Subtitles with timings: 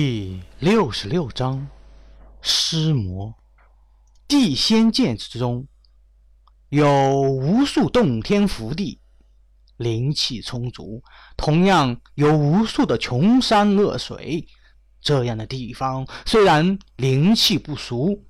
[0.00, 1.66] 第六十六章
[2.40, 3.34] 尸魔。
[4.28, 5.66] 地仙剑之中
[6.68, 9.00] 有无数洞天福地，
[9.76, 11.02] 灵气充足；
[11.36, 14.46] 同样有无数的穷山恶水。
[15.00, 18.24] 这样的地方虽然灵气不俗，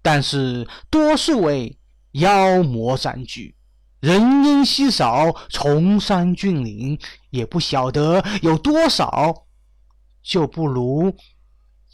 [0.00, 1.78] 但是多数为
[2.12, 3.54] 妖魔占据，
[4.00, 6.98] 人烟稀少，崇山峻岭
[7.28, 9.44] 也不晓得有多少。
[10.22, 11.14] 就不如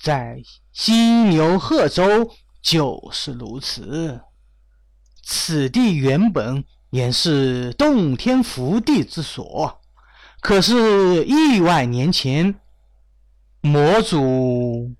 [0.00, 2.30] 在犀牛贺州
[2.62, 4.20] 就是如此。
[5.22, 9.80] 此地原本也是洞天福地之所，
[10.40, 12.60] 可是亿万年前，
[13.60, 14.94] 魔主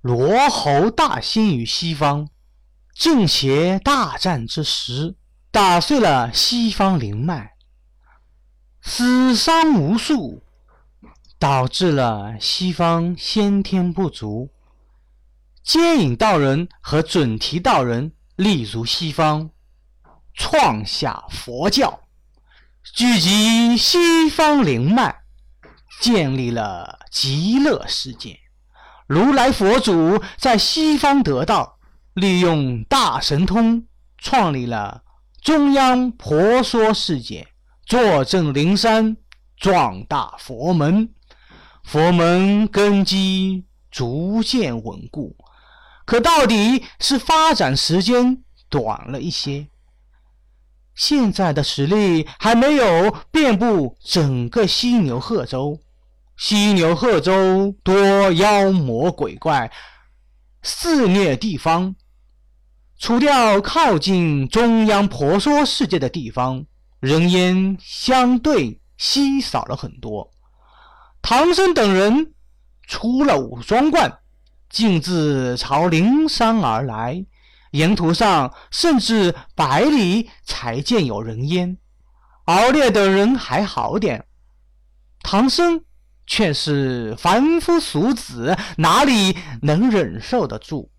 [0.00, 2.28] 罗侯大仙于西方
[2.94, 5.16] 正邪大战之时，
[5.50, 7.52] 打碎了西方灵脉，
[8.80, 10.42] 死伤无数。
[11.42, 14.50] 导致了西方先天不足，
[15.64, 19.50] 接引道人和准提道人立足西方，
[20.34, 21.98] 创下佛教，
[22.94, 25.22] 聚集西方灵脉，
[26.00, 28.38] 建立了极乐世界。
[29.08, 31.80] 如来佛祖在西方得道，
[32.14, 35.02] 利用大神通，创立了
[35.40, 37.48] 中央婆娑世界，
[37.84, 39.16] 坐镇灵山，
[39.56, 41.12] 壮大佛门。
[41.92, 45.36] 佛门根基逐渐稳固，
[46.06, 49.68] 可到底是发展时间短了一些。
[50.94, 55.80] 现在的实力还没有遍布整个犀牛贺州。
[56.38, 59.70] 犀牛贺州多妖魔鬼怪，
[60.62, 61.94] 肆虐地方。
[62.98, 66.64] 除掉靠近中央婆娑世界的地方，
[67.00, 70.32] 人烟相对稀少了很多。
[71.22, 72.34] 唐僧等人
[72.86, 74.18] 出了五庄观，
[74.68, 77.24] 径自朝灵山而来。
[77.70, 81.78] 沿途上甚至百里才见有人烟。
[82.44, 84.26] 敖烈等人还好点，
[85.22, 85.82] 唐僧
[86.26, 90.90] 却是凡夫俗子，哪里能忍受得住？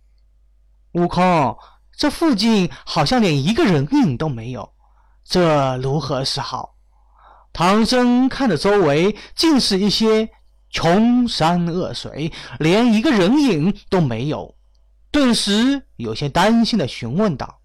[0.94, 1.56] 悟空，
[1.96, 4.74] 这附近好像连一个人影都没有，
[5.24, 6.73] 这如何是好？
[7.53, 10.28] 唐僧看着周围，尽是一些
[10.72, 14.56] 穷山恶水，连一个人影都没有，
[15.12, 17.62] 顿时有些担心的询问道：“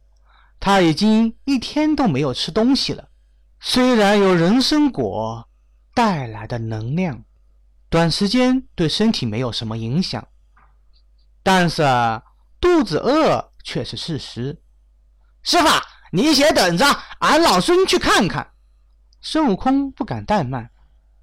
[0.60, 3.09] 他已经一天都没有吃东西了，
[3.60, 5.48] 虽然有人参果
[5.94, 7.25] 带来的能量，
[7.88, 10.28] 短时间对身体没有什么影响，
[11.43, 11.82] 但是
[12.60, 14.60] 肚子饿却是事实。
[15.43, 15.66] 师傅，
[16.12, 16.84] 你先等着，
[17.21, 18.50] 俺老孙去看看。”
[19.21, 20.71] 孙悟空不敢怠慢，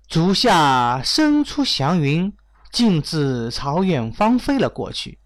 [0.07, 2.33] 足下伸出祥云，
[2.71, 5.17] 径自朝远方飞了过去。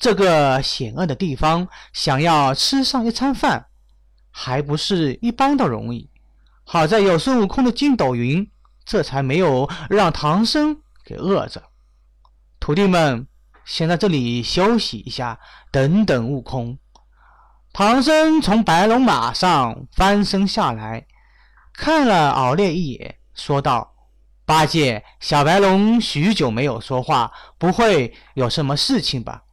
[0.00, 3.66] 这个险恶的地方，想要吃上一餐饭，
[4.30, 6.10] 还不是一般的容易。
[6.64, 8.50] 好在有孙悟空的筋斗云，
[8.84, 11.62] 这才没有让唐僧给饿着。
[12.60, 13.26] 徒弟们，
[13.64, 15.38] 先在这里休息一下，
[15.70, 16.78] 等等悟空。
[17.72, 21.06] 唐僧从白龙马上翻身下来。
[21.78, 23.94] 看了敖烈一眼，说道
[24.44, 29.44] ：“八戒，小白龙许久没有说话，不会有什么事情吧？”“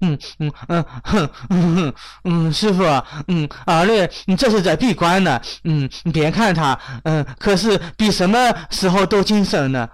[0.00, 2.84] 嗯嗯嗯哼嗯哼嗯，师傅，
[3.26, 5.42] 嗯，敖烈，你这是在闭关呢。
[5.64, 9.90] 嗯，你别看他，嗯，可是比什么时候都精神呢。”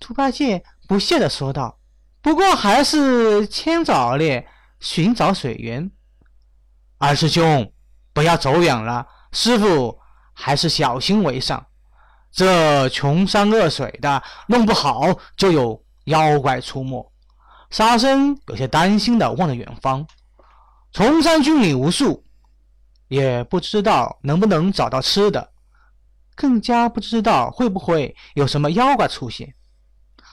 [0.00, 1.78] 猪八戒不屑地说道
[2.22, 4.48] ：“不过还是牵着敖烈
[4.80, 5.90] 寻找水源。”
[6.96, 7.70] 二师兄，
[8.14, 10.00] 不要走远了，师傅。
[10.40, 11.66] 还是小心为上，
[12.30, 15.02] 这穷山恶水的，弄不好
[15.36, 17.12] 就有妖怪出没。
[17.70, 20.06] 沙僧有些担心的望着远方，
[20.92, 22.24] 崇山峻岭无数，
[23.08, 25.50] 也不知道能不能找到吃的，
[26.36, 29.52] 更加不知道会不会有什么妖怪出现。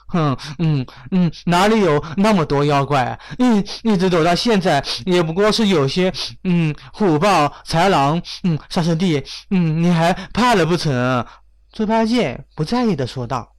[0.07, 3.19] 哼，嗯嗯，哪里有那么多妖怪啊？
[3.39, 6.13] 嗯，一直走到现在，也不过是有些
[6.43, 8.21] 嗯虎豹豺狼。
[8.43, 11.25] 嗯，沙师弟，嗯，你还怕了不成？
[11.71, 13.53] 猪八戒不在意的说道：“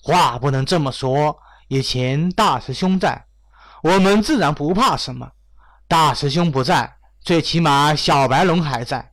[0.00, 1.36] 话不能这么说。
[1.68, 3.24] 以前大师兄在，
[3.82, 5.28] 我们自然不怕什么。
[5.88, 9.10] 大师兄不在，最起码小白龙还在，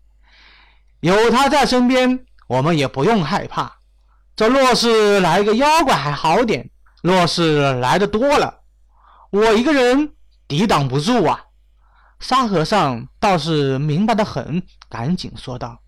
[0.99, 3.77] 有他在身边，我们也不用害怕。”
[4.35, 6.69] 这若是来一个妖怪还好点，
[7.01, 8.61] 若是来的多了，
[9.29, 10.13] 我一个人
[10.47, 11.45] 抵挡不住啊！
[12.19, 15.81] 沙和尚倒是明白的很，赶紧说道：“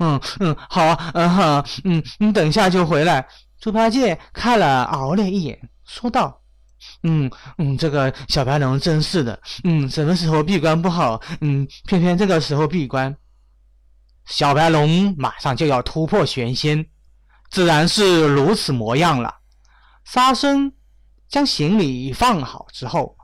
[0.00, 3.26] 嗯嗯，好啊，嗯哈，嗯，你等下就回来。
[3.60, 6.40] 猪八戒看了敖烈一眼，说道
[7.04, 13.16] ：“嗯嗯，这个小白龙真是的，嗯，什么时候闭关不好，嗯，偏偏这个时候闭关。
[14.26, 16.84] 小白龙马上就要突破玄仙，
[17.52, 19.36] 自然是如此模样了。”
[20.04, 20.72] 沙僧
[21.28, 23.16] 将行李放好之后，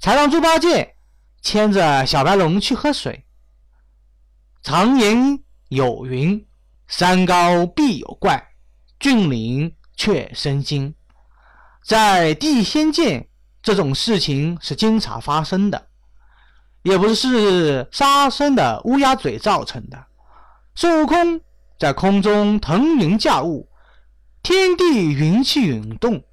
[0.00, 0.96] 才让猪八戒
[1.40, 3.24] 牵着小白龙去喝水。
[4.62, 5.38] 常言
[5.68, 6.46] 有云
[6.88, 8.42] ：“山高必有怪，
[8.98, 10.94] 峻岭却生精。”
[11.84, 13.28] 在地仙界，
[13.62, 15.88] 这种事情是经常发生的，
[16.82, 20.06] 也不是沙僧的乌鸦嘴造成的。
[20.74, 21.42] 孙悟空
[21.84, 23.68] 在空中腾云驾雾。
[24.42, 26.24] 天地云气涌动，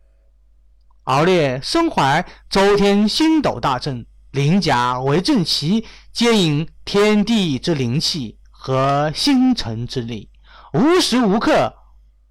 [1.04, 10.30] 敖烈身怀周天星斗大阵，鳞甲为阵旗，接引天地之灵气和星辰之力，
[10.72, 11.74] 无时无刻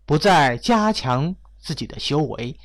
[0.07, 2.59] 不在加强自己的修为。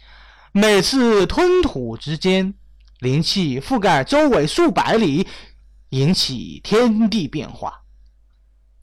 [0.53, 2.53] 每次吞吐之间，
[2.99, 5.27] 灵气覆盖周围数百里，
[5.89, 7.81] 引起天地变化。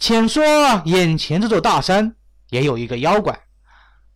[0.02, 0.42] 且说
[0.86, 2.16] 眼前这座大山，
[2.50, 3.38] 也有一个妖怪。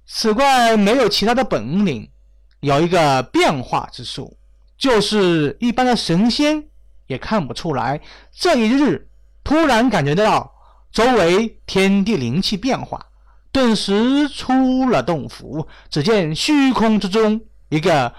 [0.04, 2.10] 此怪没有其他的本领，
[2.58, 4.36] 有一个变化之术，
[4.76, 6.64] 就是一般的神仙
[7.06, 8.00] 也看不出来。
[8.32, 9.08] 这一日，
[9.44, 10.52] 突然感觉到
[10.90, 13.06] 周围天地灵气变化，
[13.52, 15.68] 顿时出了洞府。
[15.88, 18.12] 只见虚空之中，一个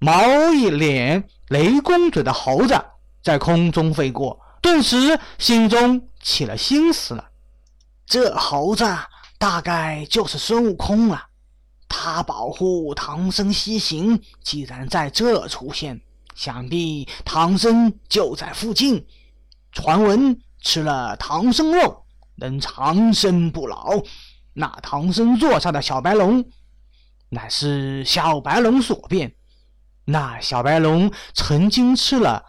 [0.00, 2.76] 毛一脸、雷公嘴的猴子
[3.22, 7.30] 在空中飞过，顿时心中起了心思了：
[8.04, 8.84] 这猴子。
[9.38, 11.26] 大概就是孙悟空了。
[11.90, 16.00] 他保护唐僧西行，既然在这出现，
[16.34, 19.06] 想必唐僧就在附近。
[19.72, 22.06] 传闻吃了唐僧肉
[22.36, 24.02] 能长生不老。
[24.54, 26.42] 那唐僧坐下的小白龙，
[27.28, 29.34] 乃是小白龙所变。
[30.06, 32.42] 那小白龙曾经吃了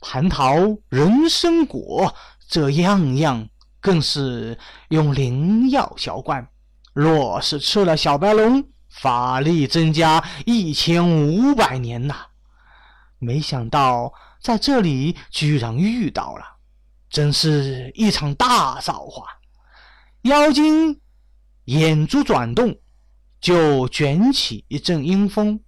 [0.00, 0.56] 蟠桃
[0.88, 2.14] 人参果，
[2.52, 3.48] 这样样。
[3.80, 4.56] 更是
[4.90, 6.46] 用灵药浇灌，
[6.92, 12.14] 若是吃了小白龙，法力增加一千五百年呐！
[13.18, 16.44] 没想到在这里居然遇到了，
[17.10, 19.24] 真是一场大造化！
[20.20, 21.00] 妖精
[21.64, 22.76] 眼珠转动，
[23.40, 25.58] 就卷起一阵阴风，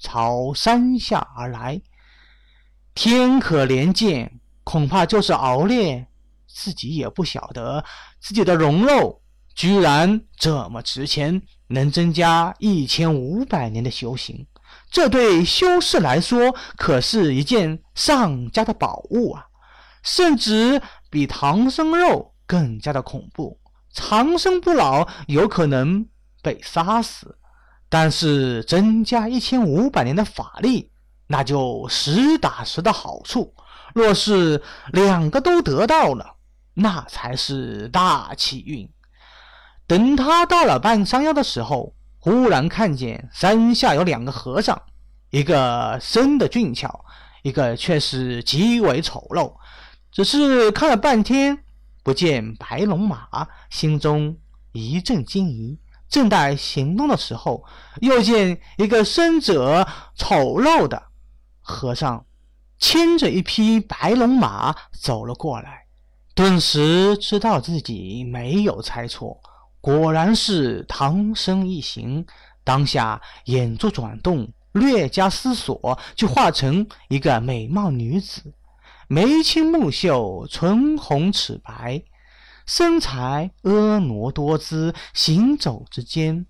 [0.00, 1.80] 朝山下而来。
[2.94, 6.08] 天可怜见，恐怕就是敖烈。
[6.52, 7.84] 自己也不晓得
[8.20, 9.22] 自己的龙肉
[9.54, 14.46] 居然这么值钱，能增加一千五百年的修行。
[14.90, 19.46] 这对修士来说可是一件上佳的宝物啊！
[20.02, 20.80] 甚至
[21.10, 23.58] 比唐僧肉更加的恐怖，
[23.92, 26.06] 长生不老，有可能
[26.42, 27.36] 被杀死。
[27.88, 30.92] 但是增加一千五百年的法力，
[31.26, 33.52] 那就实打实的好处。
[33.92, 34.62] 若是
[34.92, 36.36] 两个都得到了，
[36.80, 38.90] 那才是大气运。
[39.86, 44.80] 等他到了半山腰的时候，忽然看见山下有两个和尚，
[45.30, 47.04] 一个生的俊俏，
[47.42, 49.54] 一个却是极为丑陋。
[50.10, 51.64] 只是看了半天，
[52.02, 54.36] 不见白龙马，心中
[54.72, 55.78] 一阵惊疑。
[56.08, 57.64] 正待行动的时候，
[58.00, 59.86] 又见一个生者
[60.16, 61.00] 丑陋的
[61.60, 62.26] 和尚，
[62.78, 65.79] 牵着一匹白龙马走了过来。
[66.40, 69.38] 顿时知道自己没有猜错，
[69.78, 72.24] 果然是唐僧一行。
[72.64, 78.54] 当下眼珠转动，略加思索，就化成一个美貌女子，
[79.06, 82.02] 眉清目秀，唇红齿白，
[82.64, 86.46] 身材婀娜多姿，行走之间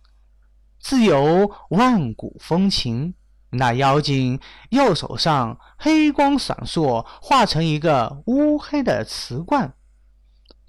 [0.79, 3.15] 自有万古风情。
[3.51, 9.75] 那妖精右手上黑光闪烁，化成一个乌黑的瓷罐。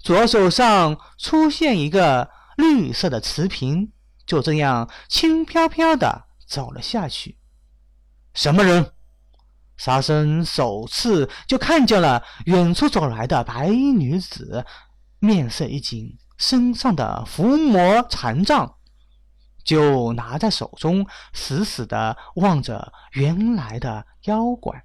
[0.02, 3.92] 左手上出现一个绿色的瓷瓶，
[4.26, 7.38] 就这样轻飘飘的走了下去。
[8.34, 8.92] 什么人？
[9.76, 14.64] 沙僧首次就看见了远处走来的白衣女子，
[15.20, 18.76] 面色一紧，身上的伏魔禅杖
[19.64, 24.84] 就拿在手中，死死的望着原来的妖怪。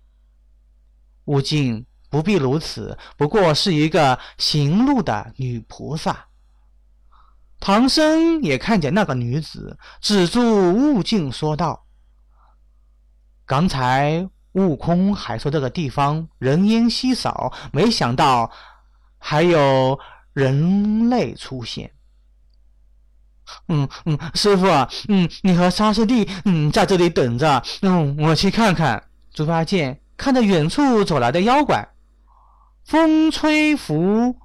[1.25, 1.87] 悟净。
[2.17, 6.25] 不必如此，不过是一个行路的女菩萨。
[7.59, 10.41] 唐僧也看见那个女子，止住
[10.73, 11.85] 悟净说道
[13.45, 18.51] ：“刚才悟空还说这个地方人烟稀少，没想到
[19.19, 19.99] 还有
[20.33, 21.91] 人类出现。”
[23.69, 24.65] 嗯嗯，师傅，
[25.07, 29.03] 嗯，你和沙师弟，嗯，在这里等着，嗯，我去看看。
[29.35, 31.87] 猪八戒看着远处走来的妖怪，
[32.87, 34.37] 风吹拂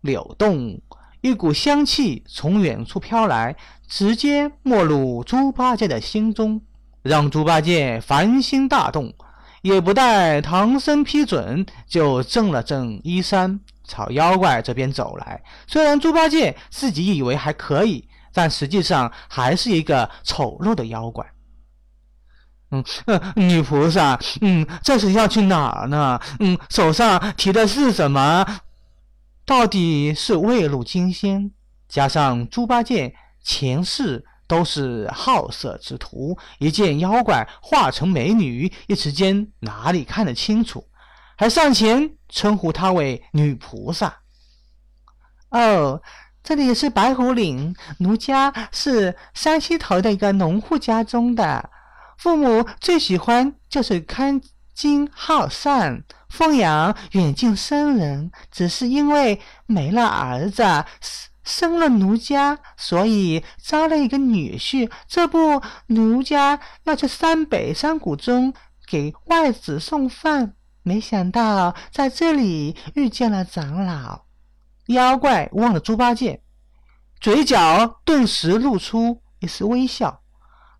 [0.00, 0.80] 柳动，
[1.20, 3.54] 一股香气从远处飘来，
[3.86, 6.62] 直接没入猪八戒的心中，
[7.02, 9.12] 让猪八戒烦心大动，
[9.60, 15.42] 也不待唐僧批准，就正了正衣衫，朝妖怪这边走来。
[15.66, 18.08] 虽然猪八戒自己以为还可以。
[18.32, 21.26] 但实际上还是一个丑陋的妖怪。
[22.70, 26.20] 嗯嗯，女菩萨，嗯，这是要去哪儿呢？
[26.38, 28.46] 嗯，手上提的是什么？
[29.44, 31.50] 到底是未入金仙，
[31.88, 40.86] 加上猪八戒前世都是好色之徒，一见妖怪化成美女，一时间哪里看得清楚？
[41.36, 44.18] 还上前称呼她为女菩萨。
[45.50, 46.00] 哦。
[46.42, 51.68] 这里是白虎岭，奴家是山西头的一个农户家中的，
[52.20, 54.42] 父母最喜欢就是看
[54.74, 58.30] 经好善，奉养远近僧人。
[58.50, 60.62] 只是因为没了儿子，
[61.42, 64.90] 生了奴家，所以招了一个女婿。
[65.08, 68.52] 这不，奴家要去山北山谷中
[68.86, 74.26] 给外子送饭，没想到在这里遇见了长老。
[74.88, 76.42] 妖怪望着猪八戒，
[77.18, 80.19] 嘴角顿时露出一丝微笑，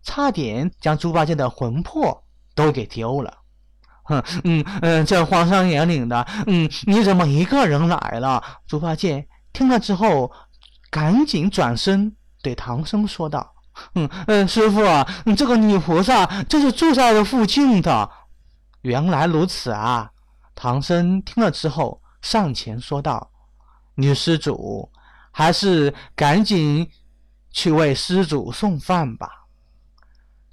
[0.03, 2.23] 差点将猪八戒的魂魄
[2.55, 3.37] 都给丢了。
[4.03, 8.43] 哼，嗯嗯，这荒山野岭的，嗯，你怎么一个人来了？
[8.67, 10.31] 猪八戒听了之后，
[10.89, 13.53] 赶紧转身对唐僧说道
[13.95, 14.81] ：“嗯嗯，师傅，
[15.35, 18.09] 这个女菩萨就是住在这附近的。”
[18.81, 20.09] 原来如此啊！
[20.55, 23.29] 唐僧听了之后，上前说道。
[23.95, 24.89] 女施主，
[25.31, 26.89] 还是赶紧
[27.51, 29.40] 去为施主送饭吧。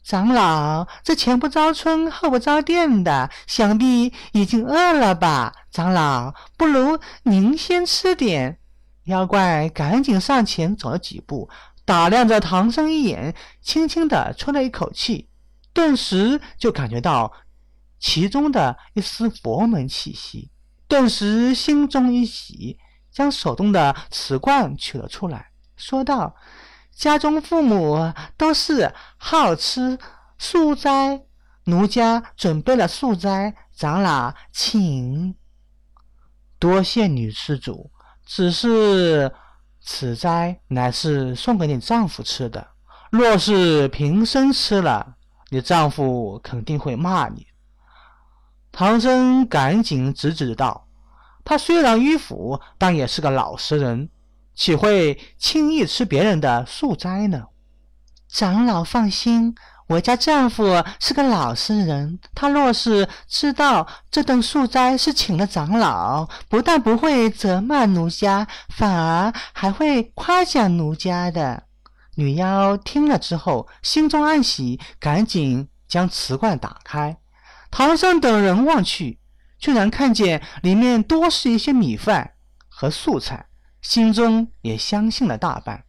[0.08, 5.52] 长老，这前不着村后不着店的，想必已经饿了吧？
[5.70, 8.58] 长老，不如您先吃点。
[9.04, 11.50] 妖怪赶紧上前走了几步，
[11.84, 15.28] 打量着唐僧一眼，轻轻的吹了一口气，
[15.74, 17.30] 顿时就感觉到
[18.00, 20.50] 其中的一丝佛门气息，
[20.86, 22.78] 顿时心中一喜。
[23.10, 26.34] 将手中的瓷罐取了出来，说道
[26.98, 29.96] ：“家中父母都是好吃
[30.36, 31.22] 素斋，
[31.66, 35.36] 奴家准备了素斋，长老请。
[36.58, 37.92] 多谢女施主，
[38.26, 39.32] 只是
[39.80, 42.66] 此斋乃是送给你丈夫吃的，
[43.12, 45.14] 若是平生吃了，
[45.50, 47.46] 你丈夫肯定会骂你。”
[48.72, 50.88] 唐僧赶紧制止道。
[51.44, 54.10] 他虽然迂腐，但也是个老实人，
[54.58, 57.44] 岂会轻易吃别人的素斋呢？
[58.28, 59.54] 长老放心，
[59.86, 71.62] 我家丈夫是个老实人，他若是知道这顿素斋是请了长老，不但不会责骂奴家，反而还会夸奖奴家的。
[72.16, 77.16] 女妖听了之后，心中暗喜，赶紧将瓷罐打开。
[77.70, 79.20] 唐僧等人望去。
[79.60, 82.34] 居然看见里面多是一些米饭
[82.68, 83.47] 和素菜，
[83.88, 85.82] 心中也相信了大半。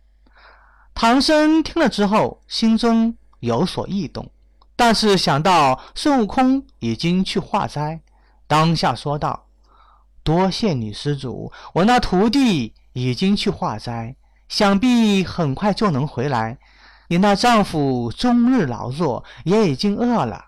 [0.95, 4.31] 唐僧听了之后，心中有所异动，
[4.77, 7.99] 但是想到孙悟空已经去化斋，
[8.47, 9.47] 当下说道
[10.23, 14.15] ：“多谢女施主，我那徒弟已经去化斋，
[14.47, 16.57] 想必很快就能回来。
[17.09, 20.45] 你那丈夫终日劳作，也已经饿了。”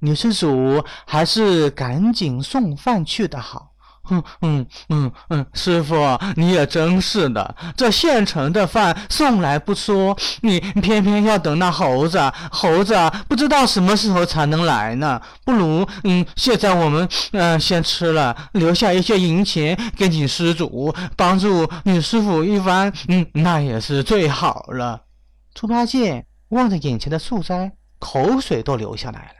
[0.00, 3.73] 女施主还是赶紧送饭去的好。
[4.10, 5.94] 嗯嗯嗯嗯，师傅
[6.36, 12.18] 你也真是的，这现成的饭送来不说，你偏偏要等那猴子，
[12.50, 12.94] 猴子
[13.28, 15.20] 不知道什么时候才能来呢。
[15.44, 25.02] 不如嗯，现在我们嗯先吃了，留下一些银钱给你施主，帮助你师傅一番，嗯，那也是最好了。
[25.54, 29.34] 猪八戒望着眼前的素斋，口水都流下来了。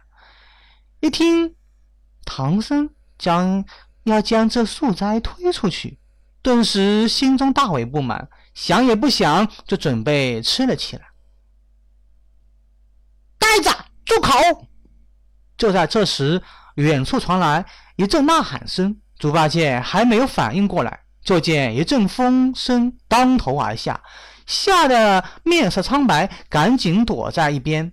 [1.01, 1.55] 一听
[2.25, 3.65] 唐僧将
[4.05, 5.99] 要将这素斋推出去，
[6.41, 11.03] 顿时心中大为不满，想也不想就准备吃了起来。
[13.39, 13.71] 呆子，
[14.05, 14.33] 住口！
[15.57, 16.43] 就在这时，
[16.77, 17.65] 远处传来
[17.97, 19.01] 一阵呐喊声。
[19.19, 24.03] 猪八戒还没有反应过来，就见一阵风声当头而下，
[24.45, 27.93] 吓得面色苍白，赶紧躲在一边，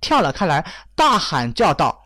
[0.00, 2.03] 跳了开来，大喊叫道。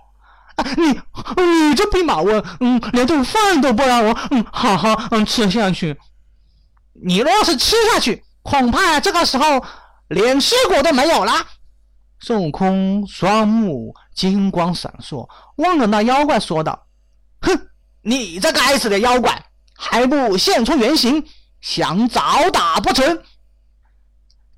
[0.77, 1.01] 你
[1.43, 5.97] 你这弼马温，嗯，连顿饭都不让我，嗯，好好嗯吃下去。
[6.93, 9.65] 你若是吃下去，恐怕这个时候
[10.09, 11.33] 连尸骨都没有了。
[12.21, 16.87] 孙悟空双目金光闪烁，望着那妖怪说道
[17.43, 17.69] ：“哼，
[18.03, 19.41] 你这该死的妖怪，
[19.77, 21.25] 还不现出原形，
[21.61, 23.23] 想早打不成？”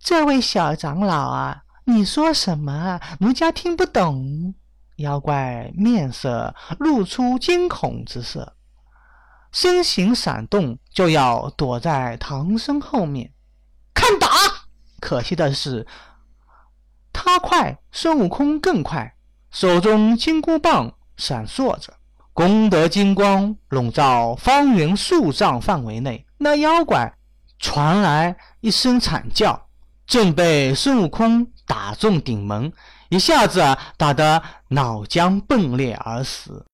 [0.02, 2.98] 这位小长老啊，你说什么？
[3.18, 4.54] 奴家听不懂。
[5.00, 8.54] 妖怪面色露出惊恐之色，
[9.50, 13.32] 身形闪动，就要躲在唐僧后面。
[13.94, 14.28] 看打！
[15.00, 15.86] 可惜的是。
[17.12, 19.14] 他快，孙悟空更快，
[19.50, 21.92] 手中金箍棒闪烁着，
[22.32, 26.24] 功德金光笼罩方圆数丈范围内。
[26.38, 27.12] 那妖怪
[27.58, 29.68] 传来一声惨叫，
[30.06, 32.72] 正被孙悟空打中顶门，
[33.10, 33.60] 一下子
[33.96, 36.64] 打得脑浆迸裂而死。